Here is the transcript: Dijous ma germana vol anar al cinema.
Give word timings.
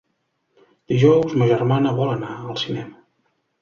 Dijous 0.93 1.37
ma 1.43 1.51
germana 1.53 1.95
vol 2.01 2.13
anar 2.17 2.35
al 2.43 2.63
cinema. 2.67 3.03